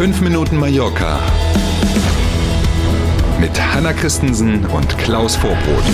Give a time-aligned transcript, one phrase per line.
[0.00, 1.20] 5 Minuten Mallorca
[3.38, 5.84] mit Hanna Christensen und Klaus Vorbrot.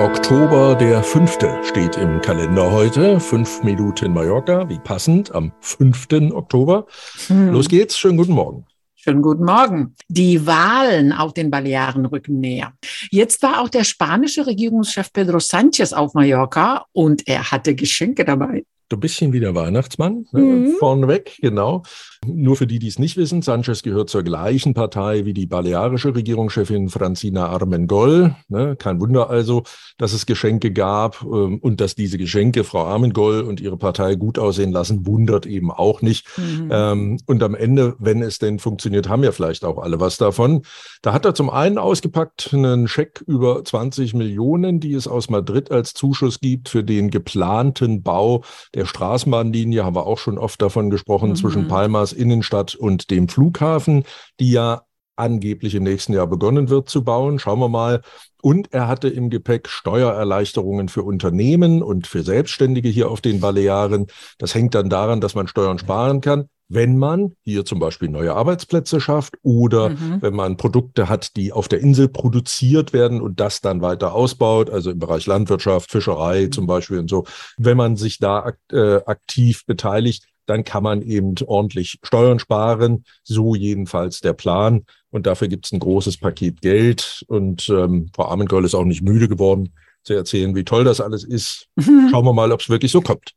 [0.00, 1.36] Oktober der 5.
[1.64, 3.20] steht im Kalender heute.
[3.20, 6.32] 5 Minuten Mallorca, wie passend, am 5.
[6.32, 6.86] Oktober.
[7.26, 7.50] Hm.
[7.50, 8.64] Los geht's, schönen guten Morgen.
[8.94, 9.94] Schönen guten Morgen.
[10.08, 12.72] Die Wahlen auf den Balearen rücken näher.
[13.10, 18.64] Jetzt war auch der spanische Regierungschef Pedro Sánchez auf Mallorca und er hatte Geschenke dabei
[18.90, 20.40] so ein bisschen wie der Weihnachtsmann, ne?
[20.40, 20.76] mhm.
[20.78, 21.82] vorneweg, genau.
[22.26, 26.14] Nur für die, die es nicht wissen, Sanchez gehört zur gleichen Partei wie die balearische
[26.14, 28.34] Regierungschefin Francina Armengol.
[28.48, 28.76] Ne?
[28.76, 29.62] Kein Wunder also,
[29.98, 34.38] dass es Geschenke gab ähm, und dass diese Geschenke Frau Armengol und ihre Partei gut
[34.38, 36.26] aussehen lassen, wundert eben auch nicht.
[36.36, 36.68] Mhm.
[36.70, 40.62] Ähm, und am Ende, wenn es denn funktioniert, haben ja vielleicht auch alle was davon.
[41.02, 45.70] Da hat er zum einen ausgepackt einen Scheck über 20 Millionen, die es aus Madrid
[45.70, 48.42] als Zuschuss gibt für den geplanten Bau
[48.74, 51.36] der Straßenbahnlinie, haben wir auch schon oft davon gesprochen, mhm.
[51.36, 54.04] zwischen Palmas Innenstadt und dem Flughafen,
[54.40, 54.82] die ja
[55.16, 57.38] angeblich im nächsten Jahr begonnen wird zu bauen.
[57.38, 58.02] Schauen wir mal.
[58.40, 64.06] Und er hatte im Gepäck Steuererleichterungen für Unternehmen und für Selbstständige hier auf den Balearen.
[64.38, 68.34] Das hängt dann daran, dass man Steuern sparen kann wenn man hier zum Beispiel neue
[68.34, 70.18] Arbeitsplätze schafft oder mhm.
[70.20, 74.68] wenn man Produkte hat, die auf der Insel produziert werden und das dann weiter ausbaut,
[74.68, 76.52] also im Bereich Landwirtschaft, Fischerei mhm.
[76.52, 77.24] zum Beispiel und so.
[77.56, 83.04] Wenn man sich da äh, aktiv beteiligt, dann kann man eben ordentlich Steuern sparen.
[83.22, 84.84] So jedenfalls der Plan.
[85.10, 87.24] Und dafür gibt es ein großes Paket Geld.
[87.28, 91.24] Und ähm, Frau Armengold ist auch nicht müde geworden zu erzählen, wie toll das alles
[91.24, 91.66] ist.
[91.78, 93.34] Schauen wir mal, ob es wirklich so kommt.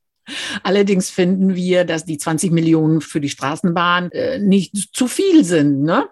[0.64, 5.82] Allerdings finden wir, dass die 20 Millionen für die Straßenbahn äh, nicht zu viel sind.
[5.82, 6.06] Ne?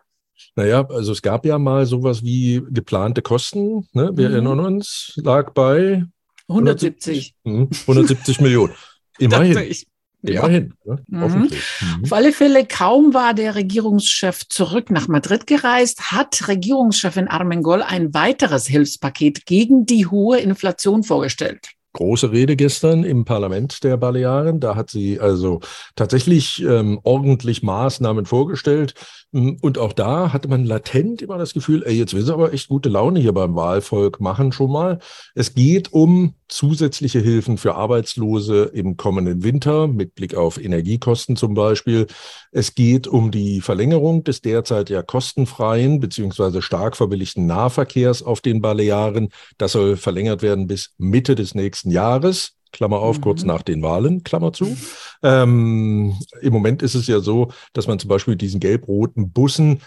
[0.55, 3.87] Naja, also es gab ja mal sowas wie geplante Kosten.
[3.93, 4.11] Ne?
[4.15, 4.35] Wir mhm.
[4.35, 6.03] erinnern uns, lag bei
[6.49, 7.35] 170.
[7.45, 8.73] 170, 170 Millionen.
[9.19, 9.75] Immerhin.
[10.21, 10.73] Immerhin.
[10.85, 10.93] Ja.
[10.95, 11.03] Ne?
[11.07, 11.41] Mhm.
[11.41, 12.03] Mhm.
[12.03, 18.13] Auf alle Fälle, kaum war der Regierungschef zurück nach Madrid gereist, hat Regierungschefin Armengol ein
[18.13, 24.59] weiteres Hilfspaket gegen die hohe Inflation vorgestellt große Rede gestern im Parlament der Balearen.
[24.59, 25.59] Da hat sie also
[25.95, 28.93] tatsächlich ähm, ordentlich Maßnahmen vorgestellt.
[29.31, 32.53] Mm, und auch da hatte man latent immer das Gefühl, ey, jetzt will sie aber
[32.53, 34.99] echt gute Laune hier beim Wahlvolk machen schon mal.
[35.35, 41.53] Es geht um zusätzliche Hilfen für Arbeitslose im kommenden Winter mit Blick auf Energiekosten zum
[41.53, 42.07] Beispiel.
[42.51, 48.61] Es geht um die Verlängerung des derzeit ja kostenfreien beziehungsweise stark verbilligten Nahverkehrs auf den
[48.61, 49.29] Balearen.
[49.57, 52.55] Das soll verlängert werden bis Mitte des nächsten Jahres.
[52.71, 53.21] Klammer auf, mhm.
[53.21, 54.77] kurz nach den Wahlen, Klammer zu.
[55.23, 59.81] Ähm, Im Moment ist es ja so, dass man zum Beispiel mit diesen gelb-roten Bussen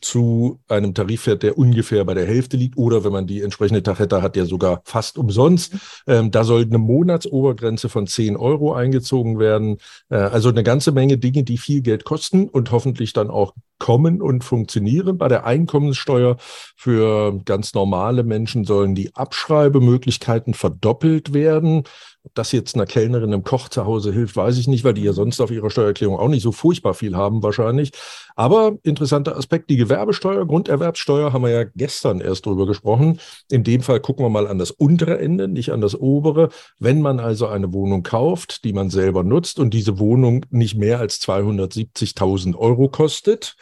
[0.00, 3.82] zu einem Tarif fährt, der ungefähr bei der Hälfte liegt oder wenn man die entsprechende
[3.82, 5.74] Tarifette hat, ja sogar fast umsonst.
[5.74, 5.80] Mhm.
[6.06, 9.78] Ähm, da soll eine Monatsobergrenze von 10 Euro eingezogen werden.
[10.08, 14.20] Äh, also eine ganze Menge Dinge, die viel Geld kosten und hoffentlich dann auch kommen
[14.20, 15.18] und funktionieren.
[15.18, 16.36] Bei der Einkommenssteuer
[16.76, 21.84] für ganz normale Menschen sollen die Abschreibemöglichkeiten verdoppelt werden.
[22.28, 25.02] Ob das jetzt einer Kellnerin im Koch zu Hause hilft, weiß ich nicht, weil die
[25.02, 27.92] ja sonst auf ihrer Steuererklärung auch nicht so furchtbar viel haben wahrscheinlich.
[28.36, 33.18] Aber interessanter Aspekt, die Gewerbesteuer, Grunderwerbsteuer, haben wir ja gestern erst drüber gesprochen.
[33.50, 36.50] In dem Fall gucken wir mal an das untere Ende, nicht an das obere.
[36.78, 40.98] Wenn man also eine Wohnung kauft, die man selber nutzt und diese Wohnung nicht mehr
[40.98, 43.56] als 270.000 Euro kostet,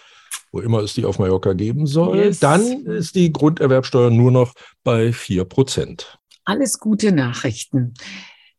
[0.56, 2.40] wo immer es die auf Mallorca geben soll, yes.
[2.40, 6.18] dann ist die Grunderwerbsteuer nur noch bei 4 Prozent.
[6.46, 7.92] Alles gute Nachrichten.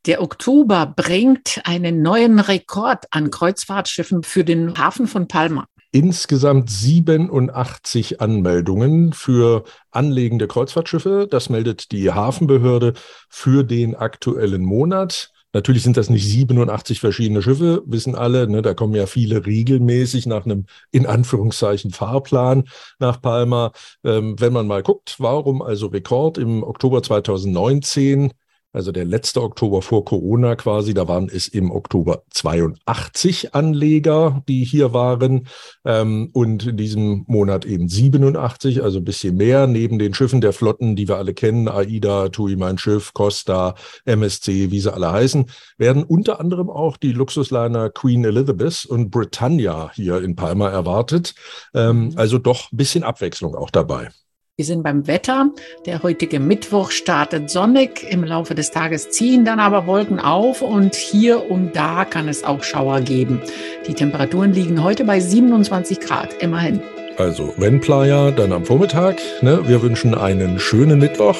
[0.05, 5.65] Der Oktober bringt einen neuen Rekord an Kreuzfahrtschiffen für den Hafen von Palma.
[5.91, 11.27] Insgesamt 87 Anmeldungen für anlegende Kreuzfahrtschiffe.
[11.29, 12.93] Das meldet die Hafenbehörde
[13.29, 15.31] für den aktuellen Monat.
[15.53, 18.47] Natürlich sind das nicht 87 verschiedene Schiffe, wissen alle.
[18.47, 22.65] Ne, da kommen ja viele regelmäßig nach einem in Anführungszeichen Fahrplan
[22.99, 23.71] nach Palma.
[24.03, 28.33] Ähm, wenn man mal guckt, warum also Rekord im Oktober 2019
[28.77, 34.63] also der letzte Oktober vor Corona quasi, da waren es im Oktober 82 Anleger, die
[34.63, 35.47] hier waren
[35.83, 40.53] ähm, und in diesem Monat eben 87, also ein bisschen mehr, neben den Schiffen der
[40.53, 43.73] Flotten, die wir alle kennen, AIDA, TUI mein Schiff, Costa,
[44.05, 45.47] MSC, wie sie alle heißen,
[45.79, 51.33] werden unter anderem auch die Luxusliner Queen Elizabeth und Britannia hier in Palma erwartet.
[51.73, 54.09] Ähm, also doch ein bisschen Abwechslung auch dabei.
[54.59, 55.51] Wir sind beim Wetter.
[55.85, 58.03] Der heutige Mittwoch startet sonnig.
[58.09, 62.43] Im Laufe des Tages ziehen dann aber Wolken auf und hier und da kann es
[62.43, 63.39] auch Schauer geben.
[63.87, 66.81] Die Temperaturen liegen heute bei 27 Grad, immerhin.
[67.17, 69.21] Also, wenn Playa, dann am Vormittag.
[69.43, 69.61] Ne?
[69.67, 71.37] Wir wünschen einen schönen Mittwoch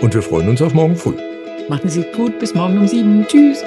[0.00, 1.12] und wir freuen uns auf morgen früh.
[1.68, 2.38] Machen Sie es gut.
[2.38, 3.26] Bis morgen um sieben.
[3.28, 3.62] Tschüss.